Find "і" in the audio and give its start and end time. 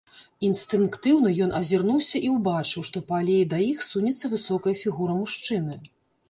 2.29-2.31